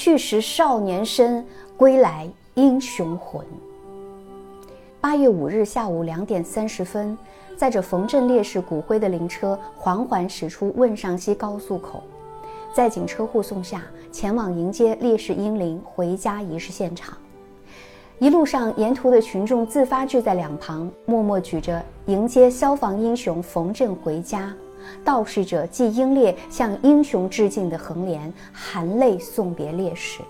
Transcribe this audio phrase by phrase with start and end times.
[0.00, 1.44] 去时少年身，
[1.76, 3.44] 归来英雄魂。
[5.00, 7.18] 八月五日下午两点三十分，
[7.56, 12.00] 载着冯震烈士骨灰的灵车缓缓驶出汶上西高速口，
[12.72, 13.82] 在警车护送下，
[14.12, 17.18] 前往迎接烈士英灵回家仪式现场。
[18.20, 24.54] 一路上，沿途的群众自发聚在两旁，默默举着迎接消防英雄冯震回家，
[25.04, 30.20] 道示着继英烈向英雄致敬的横联，含泪送别烈士。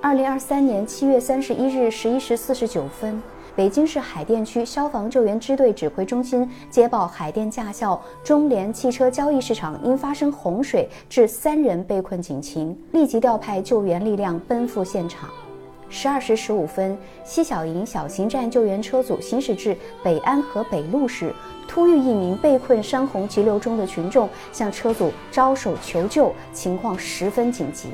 [0.00, 3.22] 二零二三年七月三十一日十一时四十九分，
[3.56, 15.30] 北京市海淀区消防救援支队指挥中心接报，海淀驾校中联汽车交易市场因发生洪水致三人被困警情，立即调派救援力量奔赴现场。
[15.96, 21.32] 十二时十五分，西小营小型站救援车组行驶至北安河北路时，
[21.68, 27.90] 突遇一名被困山洪急流中的群众，向车组招手求救，情况十分紧急。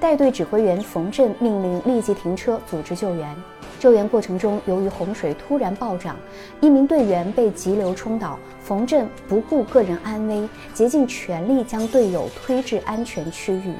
[0.00, 3.36] 带队指挥员冯震命令立即停车组织救援。
[3.78, 6.16] 救援过程中，由于洪水突然暴涨，
[6.62, 13.74] 一名队员被急流冲倒，冯震不顾个人安危，竭尽全力将队友推至安全区域。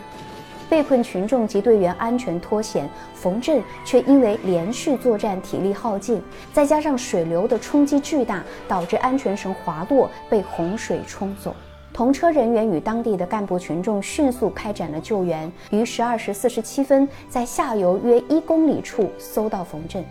[0.72, 11.54] 被困群众及队员安全脱险，冯震却因为连续作战体力耗尽，再加上水流的冲击巨大，导致安全绳滑落，被洪水冲走。
[11.92, 20.02] 同车人员与当地的干部群众迅速开展了救援，于十二时四十七分在下游约一公里处搜到冯震，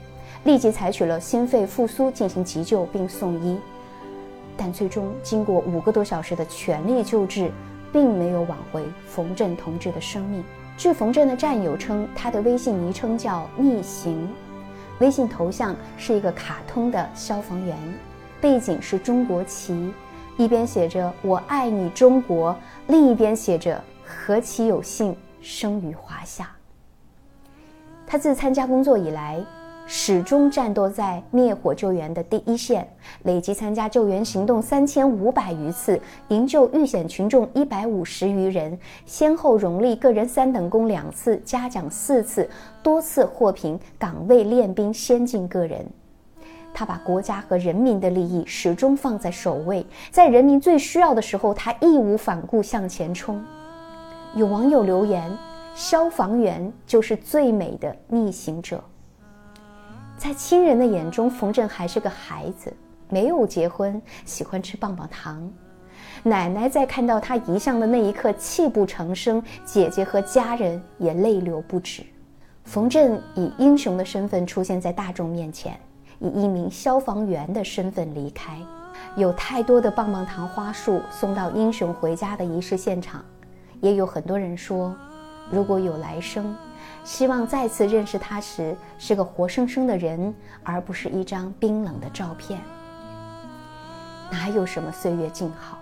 [0.44, 3.58] 立即采取了心肺复苏进行急救并送医，
[4.56, 7.50] 但最终经过五个多小时的全力救治。
[7.92, 10.44] 并没有挽回冯震同志的生命。
[10.78, 14.28] 据冯震的战友称，他的微信昵称叫“逆行”，
[15.00, 17.78] 微信头像是一个卡通的消防员，
[18.40, 19.94] 背景是中国旗，
[20.38, 22.56] 一边写着“我爱你中国”，
[22.88, 26.50] 另一边写着“何其有幸生于华夏”。
[28.08, 29.44] 他自参加工作以来。
[29.94, 32.88] 始终战斗在灭火救援的第一线，
[33.24, 42.50] 累计参加救援行动三千五百余次，营救遇险群众一百五十余人，先后荣立个人三等功两次，嘉奖四次，
[42.82, 45.86] 多次获评岗位练兵先进个人。
[46.74, 53.44] 他把国家和人民的利益始终放在首位，在人民最需要的时候，他义无反顾向前冲。
[54.36, 55.30] 有网友留言
[55.76, 58.82] ：“消防员就是最美的逆行者。”
[60.22, 62.72] 在亲人的眼中，冯震还是个孩子，
[63.10, 65.52] 没有结婚，喜欢吃棒棒糖。
[66.22, 72.04] 奶奶在看到他遗像的那一刻泣不成声，姐姐和家人也泪流不止。
[72.66, 75.76] 冯震以英雄的身份出现在大众面前，
[76.20, 78.56] 以一名消防员的身份离开。
[79.16, 83.26] 有太多的棒棒糖花束送到英雄回家的仪式现场，
[83.82, 84.96] 也有很多人说，
[85.52, 86.56] 如果有来生。
[87.04, 92.62] 希望再次认识他时是个活生生的人，而不是一张冰冷的照片。
[94.32, 95.80] 哪有什么岁月静好，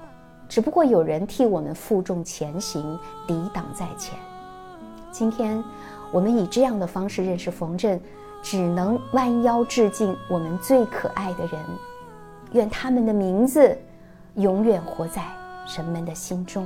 [0.47, 2.97] 只不过有人替我们负重前行，
[3.27, 4.17] 抵挡在前。
[5.11, 5.61] 今天，
[6.09, 7.99] 我们以这样的方式认识冯震，
[8.41, 11.59] 只能弯腰致敬我们最可爱的人。
[12.53, 13.77] 愿他们的名字
[14.35, 15.21] 永远活在
[15.75, 16.65] 人们的心中。